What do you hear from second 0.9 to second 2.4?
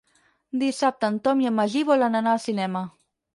en Tom i en Magí volen anar